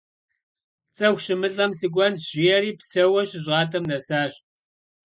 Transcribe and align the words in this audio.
Цӏыху 0.95 1.21
щымылӏэм 1.23 1.71
сыкӏуэнщ 1.79 2.21
жиӏэри, 2.29 2.71
псэууэ 2.79 3.21
щыщӏатӏэм 3.29 3.83
нэсащ. 3.89 4.33